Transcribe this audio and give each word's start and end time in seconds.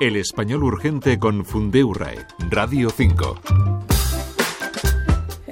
El 0.00 0.16
español 0.16 0.64
urgente 0.64 1.18
con 1.18 1.44
Fundeurae, 1.44 2.26
Radio 2.48 2.88
5. 2.88 3.89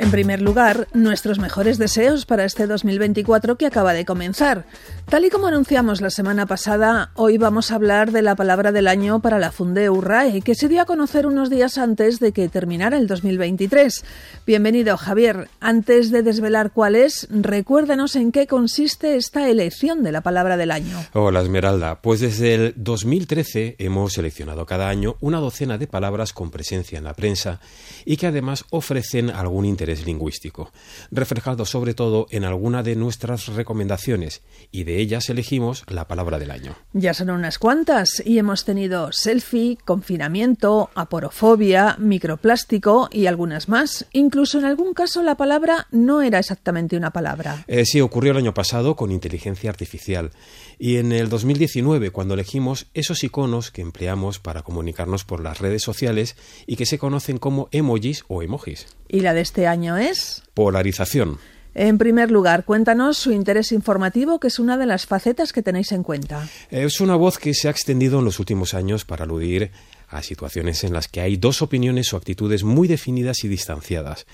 En 0.01 0.13
primer 0.13 0.41
lugar, 0.41 0.87
nuestros 0.95 1.41
mejores 1.41 1.77
deseos 1.77 2.25
para 2.25 2.45
este 2.45 2.69
2024 2.69 3.59
que 3.59 3.67
acaba 3.67 3.93
de 3.93 4.05
comenzar. 4.05 4.65
Tal 5.07 5.25
y 5.25 5.29
como 5.29 5.49
anunciamos 5.49 6.01
la 6.01 6.11
semana 6.11 6.47
pasada, 6.47 7.11
hoy 7.17 7.37
vamos 7.37 7.73
a 7.73 7.75
hablar 7.75 8.13
de 8.13 8.23
la 8.23 8.37
palabra 8.37 8.71
del 8.71 8.87
año 8.87 9.21
para 9.21 9.41
la 9.41 9.51
Funde 9.51 9.91
Urrae, 9.91 10.41
que 10.43 10.55
se 10.55 10.69
dio 10.69 10.83
a 10.83 10.85
conocer 10.85 11.27
unos 11.27 11.51
días 11.51 11.79
antes 11.79 12.21
de 12.21 12.31
que 12.31 12.49
terminara 12.49 12.97
el 12.97 13.09
2023. 13.09 14.05
Bienvenido, 14.47 14.97
Javier. 14.97 15.49
Antes 15.59 16.13
de 16.13 16.23
desvelar 16.23 16.71
cuál 16.71 16.95
es, 16.95 17.27
recuérdanos 17.31 18.15
en 18.15 18.31
qué 18.31 18.47
consiste 18.47 19.17
esta 19.17 19.49
elección 19.49 20.05
de 20.05 20.13
la 20.13 20.21
palabra 20.21 20.57
del 20.57 20.71
año. 20.71 20.97
Hola, 21.13 21.41
Esmeralda. 21.41 22.01
Pues 22.03 22.21
desde 22.21 22.55
el 22.55 22.75
2013 22.77 23.75
hemos 23.81 24.13
seleccionado 24.13 24.65
cada 24.65 24.89
año 24.89 25.17
una 25.21 25.39
docena 25.39 25.77
de 25.77 25.89
palabras 25.89 26.33
con 26.33 26.53
presencia 26.53 26.99
en 26.99 27.05
la 27.05 27.15
prensa 27.15 27.59
y 28.05 28.17
que 28.17 28.29
además 28.29 28.65
ofrecen 28.71 29.31
algún 29.31 29.65
interés 29.65 29.88
lingüístico, 30.07 30.73
reflejado 31.11 31.65
sobre 31.65 31.95
todo 31.95 32.27
en 32.31 32.45
alguna 32.45 32.83
de 32.83 32.97
nuestras 32.97 33.49
recomendaciones, 33.49 34.43
y 34.71 34.85
de 34.85 34.99
ellas 34.99 35.29
elegimos 35.29 35.85
la 35.89 36.07
palabra 36.07 36.39
del 36.39 36.51
año. 36.51 36.77
Ya 36.93 37.15
son 37.15 37.31
unas 37.31 37.59
cuantas, 37.59 38.23
y 38.25 38.39
hemos 38.39 38.65
tenido 38.65 39.11
selfie, 39.13 39.79
confinamiento, 39.85 40.91
aporofobia, 40.95 41.97
microplástico 41.99 43.09
y 43.13 43.27
algunas 43.27 43.69
más. 43.69 44.07
Incluso 44.13 44.59
en 44.59 44.65
algún 44.65 44.95
caso 44.95 45.23
la 45.23 45.37
palabra 45.37 45.87
no 45.91 46.23
era 46.23 46.39
exactamente 46.39 46.97
una 46.97 47.11
palabra. 47.11 47.65
Eh, 47.67 47.85
sí, 47.85 48.01
ocurrió 48.01 48.33
el 48.33 48.39
año 48.39 48.55
pasado 48.55 48.97
con 48.97 49.11
inteligencia 49.11 49.71
artificial, 49.71 50.31
y 50.79 50.97
en 50.97 51.13
el 51.13 51.29
2019 51.29 52.11
cuando 52.11 52.35
elegimos 52.35 52.87
esos 52.95 53.25
iconos 53.25 53.71
que 53.71 53.83
empleamos 53.83 54.39
para 54.39 54.63
comunicarnos 54.63 55.25
por 55.25 55.43
las 55.43 55.59
redes 55.59 55.83
sociales 55.83 56.37
y 56.67 56.77
que 56.77 56.87
se 56.87 56.99
conocen 56.99 57.39
como 57.39 57.69
emojis 57.73 58.25
o 58.29 58.43
emojis. 58.43 58.87
¿Y 59.09 59.21
la 59.21 59.35
de 59.35 59.41
este 59.41 59.67
año 59.67 59.97
es? 59.97 60.43
Polarización. 60.55 61.39
En 61.75 61.97
primer 61.97 62.31
lugar, 62.31 62.65
cuéntanos 62.65 63.19
su 63.19 63.31
interés 63.31 63.73
informativo, 63.73 64.41
que 64.41 64.49
es 64.49 64.59
una 64.59 64.77
de 64.77 64.87
las 64.87 65.07
facetas 65.07 65.53
que 65.53 65.63
tenéis 65.63 65.93
en 65.93 66.03
cuenta. 66.03 66.49
Es 66.71 67.01
una 67.01 67.15
voz 67.15 67.39
que 67.39 67.55
se 67.55 67.69
ha 67.69 67.71
extendido 67.71 68.19
en 68.19 68.25
los 68.25 68.39
últimos 68.41 68.75
años 68.75 69.05
para 69.05 69.25
aludir 69.25 69.71
a 70.09 70.23
situaciones 70.23 70.83
en 70.85 70.93
las 70.93 71.09
que 71.09 71.21
hay 71.21 71.37
dos 71.37 71.63
opiniones 71.63 72.13
o 72.13 72.17
actitudes 72.17 72.65
muy 72.65 72.89
definidas 72.89 73.45
y 73.45 73.49
distanciadas 73.49 74.27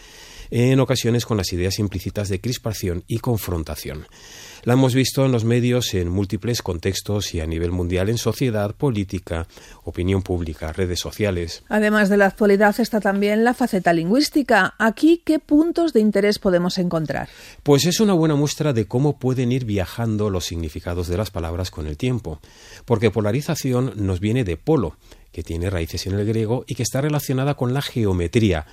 en 0.56 0.78
ocasiones 0.78 1.26
con 1.26 1.36
las 1.36 1.52
ideas 1.52 1.80
implícitas 1.80 2.28
de 2.28 2.40
crispación 2.40 3.02
y 3.08 3.18
confrontación. 3.18 4.06
La 4.62 4.74
hemos 4.74 4.94
visto 4.94 5.26
en 5.26 5.32
los 5.32 5.44
medios 5.44 5.92
en 5.94 6.08
múltiples 6.08 6.62
contextos 6.62 7.34
y 7.34 7.40
a 7.40 7.46
nivel 7.46 7.72
mundial 7.72 8.08
en 8.08 8.18
sociedad, 8.18 8.72
política, 8.72 9.48
opinión 9.82 10.22
pública, 10.22 10.72
redes 10.72 11.00
sociales. 11.00 11.64
Además 11.68 12.08
de 12.08 12.18
la 12.18 12.26
actualidad 12.26 12.78
está 12.78 13.00
también 13.00 13.42
la 13.42 13.52
faceta 13.52 13.92
lingüística. 13.92 14.74
Aquí, 14.78 15.22
¿qué 15.24 15.40
puntos 15.40 15.92
de 15.92 15.98
interés 15.98 16.38
podemos 16.38 16.78
encontrar? 16.78 17.28
Pues 17.64 17.84
es 17.84 17.98
una 17.98 18.12
buena 18.12 18.36
muestra 18.36 18.72
de 18.72 18.86
cómo 18.86 19.18
pueden 19.18 19.50
ir 19.50 19.64
viajando 19.64 20.30
los 20.30 20.44
significados 20.44 21.08
de 21.08 21.16
las 21.16 21.32
palabras 21.32 21.72
con 21.72 21.88
el 21.88 21.96
tiempo, 21.96 22.38
porque 22.84 23.10
polarización 23.10 23.92
nos 23.96 24.20
viene 24.20 24.44
de 24.44 24.56
polo, 24.56 24.96
que 25.34 25.42
tiene 25.42 25.68
raíces 25.68 26.06
en 26.06 26.14
el 26.14 26.24
griego 26.24 26.64
y 26.68 26.76
que 26.76 26.84
está 26.84 27.00
relacionada 27.00 27.54
con 27.54 27.74
la 27.74 27.82
geometría, 27.82 28.66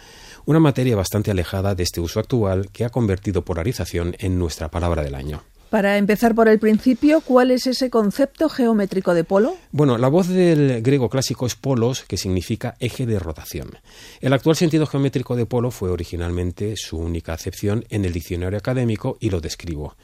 una 0.46 0.60
materia 0.60 0.96
bastante 0.96 1.32
alejada 1.32 1.74
de 1.74 1.84
este 1.84 2.00
uso 2.00 2.20
actual 2.20 2.70
que 2.72 2.86
ha 2.86 2.90
convertido 2.90 3.44
polarización 3.44 4.16
en 4.20 4.38
nuestra 4.38 4.70
palabra 4.70 5.04
del 5.04 5.16
año. 5.16 5.42
Para 5.72 5.98
empezar 5.98 6.36
por 6.36 6.50
el 6.50 6.60
principio, 6.60 7.22
¿cuál 7.22 7.50
es 7.50 7.66
ese 7.66 7.90
concepto 7.90 8.50
geométrico 8.50 9.14
de 9.14 9.24
polo? 9.24 9.56
Bueno, 9.72 9.98
la 9.98 10.10
voz 10.10 10.28
del 10.28 10.82
griego 10.82 11.10
clásico 11.10 11.46
es 11.46 11.56
polos, 11.56 12.04
que 12.04 12.18
significa 12.18 12.76
eje 12.80 13.06
de 13.06 13.18
rotación. 13.18 13.70
El 14.20 14.34
actual 14.34 14.58
sentido 14.58 14.86
geométrico 14.86 15.38
de 15.38 15.46
polo 15.46 15.72
fue 15.72 15.90
originalmente 15.90 16.76
su 16.76 16.98
única 16.98 17.34
acepción 17.34 17.86
en 17.90 18.04
el 18.04 18.12
diccionario 18.12 18.60
académico 18.60 19.18
y 19.22 19.30
lo 19.30 19.40
describo. 19.40 19.96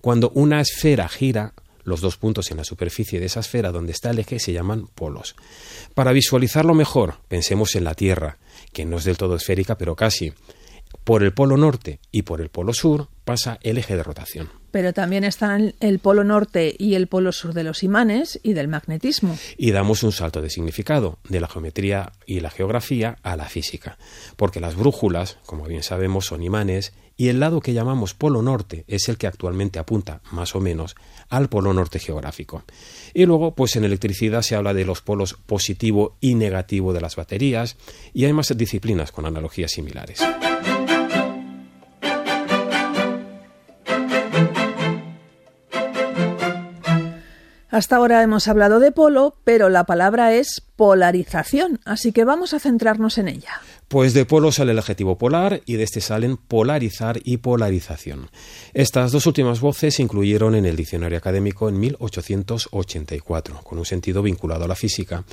Cuando 0.00 0.30
una 0.34 0.60
esfera 0.60 1.08
gira, 1.08 1.54
los 1.84 2.00
dos 2.00 2.16
puntos 2.16 2.50
en 2.50 2.56
la 2.56 2.64
superficie 2.64 3.20
de 3.20 3.26
esa 3.26 3.40
esfera 3.40 3.72
donde 3.72 3.92
está 3.92 4.10
el 4.10 4.18
eje 4.18 4.38
se 4.38 4.52
llaman 4.52 4.86
polos. 4.94 5.34
Para 5.94 6.12
visualizarlo 6.12 6.74
mejor, 6.74 7.16
pensemos 7.28 7.74
en 7.74 7.84
la 7.84 7.94
Tierra, 7.94 8.38
que 8.72 8.84
no 8.84 8.98
es 8.98 9.04
del 9.04 9.16
todo 9.16 9.36
esférica, 9.36 9.76
pero 9.76 9.96
casi. 9.96 10.32
Por 11.04 11.22
el 11.22 11.32
polo 11.32 11.56
norte 11.56 12.00
y 12.10 12.22
por 12.22 12.40
el 12.40 12.48
polo 12.48 12.72
sur 12.72 13.08
pasa 13.24 13.58
el 13.62 13.78
eje 13.78 13.96
de 13.96 14.02
rotación. 14.02 14.50
Pero 14.70 14.92
también 14.92 15.22
están 15.24 15.74
el 15.80 15.98
polo 15.98 16.24
norte 16.24 16.74
y 16.78 16.94
el 16.94 17.06
polo 17.06 17.32
sur 17.32 17.52
de 17.52 17.62
los 17.62 17.82
imanes 17.82 18.40
y 18.42 18.54
del 18.54 18.68
magnetismo. 18.68 19.36
Y 19.58 19.70
damos 19.72 20.02
un 20.02 20.12
salto 20.12 20.40
de 20.40 20.48
significado 20.48 21.18
de 21.28 21.40
la 21.40 21.48
geometría 21.48 22.12
y 22.26 22.40
la 22.40 22.50
geografía 22.50 23.18
a 23.22 23.36
la 23.36 23.44
física, 23.44 23.98
porque 24.36 24.60
las 24.60 24.74
brújulas, 24.74 25.38
como 25.44 25.64
bien 25.64 25.82
sabemos, 25.82 26.26
son 26.26 26.42
imanes 26.42 26.94
y 27.16 27.28
el 27.28 27.40
lado 27.40 27.60
que 27.60 27.74
llamamos 27.74 28.14
polo 28.14 28.42
norte 28.42 28.84
es 28.88 29.08
el 29.08 29.18
que 29.18 29.26
actualmente 29.26 29.78
apunta, 29.78 30.22
más 30.30 30.54
o 30.56 30.60
menos, 30.60 30.96
al 31.28 31.48
polo 31.48 31.72
norte 31.72 31.98
geográfico. 31.98 32.64
Y 33.14 33.26
luego, 33.26 33.54
pues 33.54 33.76
en 33.76 33.84
electricidad 33.84 34.42
se 34.42 34.56
habla 34.56 34.74
de 34.74 34.84
los 34.84 35.02
polos 35.02 35.34
positivo 35.34 36.16
y 36.20 36.34
negativo 36.34 36.92
de 36.92 37.00
las 37.00 37.16
baterías 37.16 37.76
y 38.14 38.24
hay 38.24 38.32
más 38.32 38.56
disciplinas 38.56 39.12
con 39.12 39.26
analogías 39.26 39.72
similares. 39.72 40.20
Hasta 47.72 47.96
ahora 47.96 48.22
hemos 48.22 48.48
hablado 48.48 48.80
de 48.80 48.92
polo, 48.92 49.34
pero 49.44 49.70
la 49.70 49.84
palabra 49.84 50.34
es 50.34 50.60
polarización, 50.76 51.80
así 51.86 52.12
que 52.12 52.24
vamos 52.24 52.52
a 52.52 52.60
centrarnos 52.60 53.16
en 53.16 53.28
ella. 53.28 53.62
Pues 53.88 54.12
de 54.12 54.26
polo 54.26 54.52
sale 54.52 54.72
el 54.72 54.78
adjetivo 54.78 55.16
polar 55.16 55.62
y 55.64 55.76
de 55.76 55.84
este 55.84 56.02
salen 56.02 56.36
polarizar 56.36 57.20
y 57.24 57.38
polarización. 57.38 58.28
Estas 58.74 59.10
dos 59.10 59.24
últimas 59.24 59.60
voces 59.60 59.94
se 59.94 60.02
incluyeron 60.02 60.54
en 60.54 60.66
el 60.66 60.76
diccionario 60.76 61.16
académico 61.16 61.70
en 61.70 61.80
1884, 61.80 63.62
con 63.62 63.78
un 63.78 63.86
sentido 63.86 64.22
vinculado 64.22 64.64
a 64.64 64.68
la 64.68 64.74
física, 64.74 65.24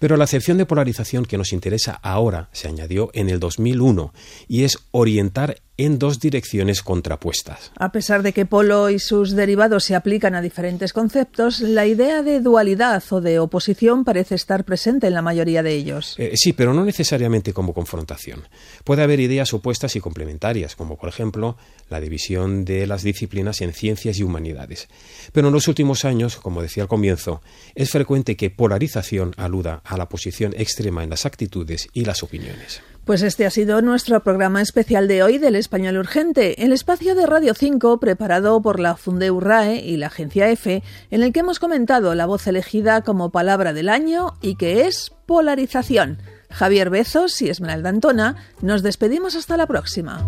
pero 0.00 0.16
la 0.16 0.24
acepción 0.24 0.58
de 0.58 0.66
polarización 0.66 1.24
que 1.24 1.38
nos 1.38 1.52
interesa 1.52 2.00
ahora 2.02 2.48
se 2.50 2.66
añadió 2.66 3.10
en 3.12 3.30
el 3.30 3.38
2001 3.38 4.12
y 4.48 4.64
es 4.64 4.80
orientar 4.90 5.58
en 5.76 5.98
dos 5.98 6.20
direcciones 6.20 6.82
contrapuestas. 6.82 7.72
A 7.76 7.90
pesar 7.90 8.22
de 8.22 8.32
que 8.32 8.46
polo 8.46 8.90
y 8.90 8.98
sus 8.98 9.32
derivados 9.32 9.84
se 9.84 9.94
aplican 9.94 10.34
a 10.34 10.42
diferentes 10.42 10.92
conceptos, 10.92 11.60
la 11.60 11.86
idea 11.86 12.22
de 12.22 12.40
dualidad 12.40 13.02
o 13.10 13.20
de 13.20 13.38
oposición 13.38 14.04
parece 14.04 14.36
estar 14.36 14.64
presente 14.64 15.08
en 15.08 15.14
la 15.14 15.22
mayoría 15.22 15.62
de 15.62 15.74
ellos. 15.74 16.14
Eh, 16.18 16.32
sí, 16.36 16.52
pero 16.52 16.74
no 16.74 16.84
necesariamente 16.84 17.52
como 17.52 17.74
confrontación. 17.74 18.44
Puede 18.84 19.02
haber 19.02 19.20
ideas 19.20 19.52
opuestas 19.52 19.96
y 19.96 20.00
complementarias, 20.00 20.76
como 20.76 20.96
por 20.96 21.08
ejemplo 21.08 21.56
la 21.90 22.00
división 22.00 22.64
de 22.64 22.86
las 22.86 23.02
disciplinas 23.02 23.60
en 23.60 23.72
ciencias 23.72 24.18
y 24.18 24.22
humanidades. 24.22 24.88
Pero 25.32 25.48
en 25.48 25.54
los 25.54 25.68
últimos 25.68 26.04
años, 26.04 26.36
como 26.36 26.62
decía 26.62 26.84
al 26.84 26.88
comienzo, 26.88 27.42
es 27.74 27.90
frecuente 27.90 28.36
que 28.36 28.50
polarización 28.50 29.34
aluda 29.36 29.82
a 29.84 29.96
la 29.96 30.08
posición 30.08 30.54
extrema 30.56 31.02
en 31.02 31.10
las 31.10 31.26
actitudes 31.26 31.88
y 31.92 32.04
las 32.04 32.22
opiniones. 32.22 32.80
Pues 33.04 33.20
este 33.20 33.44
ha 33.44 33.50
sido 33.50 33.82
nuestro 33.82 34.22
programa 34.22 34.62
especial 34.62 35.08
de 35.08 35.22
hoy 35.22 35.36
del 35.36 35.56
Español 35.56 35.98
Urgente, 35.98 36.64
el 36.64 36.72
espacio 36.72 37.14
de 37.14 37.26
Radio 37.26 37.52
5 37.52 38.00
preparado 38.00 38.62
por 38.62 38.80
la 38.80 38.96
Fundeu 38.96 39.40
RAE 39.40 39.76
y 39.84 39.98
la 39.98 40.06
agencia 40.06 40.48
EFE, 40.48 40.82
en 41.10 41.22
el 41.22 41.30
que 41.30 41.40
hemos 41.40 41.58
comentado 41.58 42.14
la 42.14 42.24
voz 42.24 42.46
elegida 42.46 43.02
como 43.02 43.28
palabra 43.28 43.74
del 43.74 43.90
año 43.90 44.32
y 44.40 44.56
que 44.56 44.86
es 44.86 45.12
polarización. 45.26 46.16
Javier 46.48 46.88
Bezos 46.88 47.42
y 47.42 47.50
Esmeralda 47.50 47.90
Antona, 47.90 48.36
nos 48.62 48.82
despedimos 48.82 49.36
hasta 49.36 49.58
la 49.58 49.66
próxima. 49.66 50.24